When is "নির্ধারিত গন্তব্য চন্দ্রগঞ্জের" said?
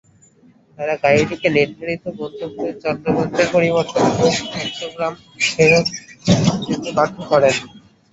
1.57-3.47